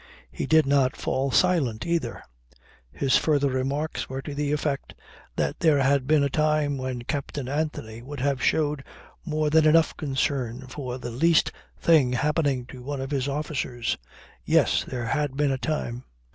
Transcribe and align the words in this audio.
He 0.31 0.47
did 0.47 0.65
not 0.65 0.95
fall 0.97 1.29
silent 1.29 1.85
either. 1.85 2.23
His 2.91 3.17
further 3.17 3.51
remarks 3.51 4.09
were 4.09 4.23
to 4.23 4.33
the 4.33 4.51
effect 4.51 4.95
that 5.35 5.59
there 5.59 5.77
had 5.83 6.07
been 6.07 6.23
a 6.23 6.27
time 6.29 6.79
when 6.79 7.03
Captain 7.03 7.47
Anthony 7.47 8.01
would 8.01 8.19
have 8.19 8.41
showed 8.41 8.83
more 9.23 9.51
than 9.51 9.67
enough 9.67 9.95
concern 9.97 10.65
for 10.65 10.97
the 10.97 11.11
least 11.11 11.51
thing 11.79 12.13
happening 12.13 12.65
to 12.65 12.81
one 12.81 12.99
of 12.99 13.11
his 13.11 13.27
officers. 13.27 13.95
Yes, 14.43 14.83
there 14.83 15.05
had 15.05 15.37
been 15.37 15.51
a 15.51 15.59
time! 15.59 16.03